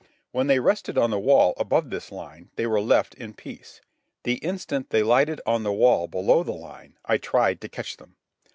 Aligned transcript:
When 0.31 0.47
they 0.47 0.59
rested 0.59 0.97
on 0.97 1.11
the 1.11 1.19
wall 1.19 1.53
above 1.57 1.91
this 1.91 2.11
line 2.11 2.49
they 2.55 2.65
were 2.65 2.81
left 2.81 3.13
in 3.13 3.35
peace. 3.35 3.81
The 4.23 4.37
instant 4.39 4.89
they 4.89 5.03
lighted 5.03 5.41
on 5.45 5.61
the 5.61 5.71
wall 5.71 6.07
below 6.07 6.41
the 6.41 6.53
line 6.53 6.97
I 7.05 7.19
tried 7.19 7.61
to 7.61 7.69
catch 7.69 7.97
them. 7.97 8.15